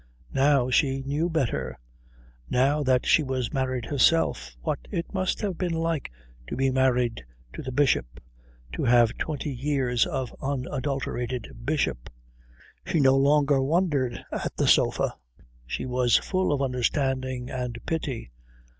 [0.33, 1.77] Now she knew better,
[2.49, 6.11] now that she was married herself, what it must have been like
[6.47, 8.19] to be married to the Bishop,
[8.73, 12.09] to have twenty years of unadulterated Bishop.
[12.83, 15.15] She no longer wondered at the sofa.
[15.67, 18.31] She was full of understanding and pity.